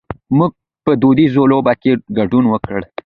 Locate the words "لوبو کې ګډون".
1.51-2.45